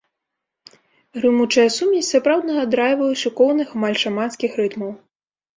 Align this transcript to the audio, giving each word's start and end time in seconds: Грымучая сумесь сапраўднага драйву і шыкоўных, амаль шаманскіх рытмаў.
Грымучая 1.17 1.67
сумесь 1.77 2.09
сапраўднага 2.15 2.63
драйву 2.73 3.05
і 3.13 3.21
шыкоўных, 3.25 3.67
амаль 3.79 3.97
шаманскіх 4.07 4.51
рытмаў. 4.65 4.91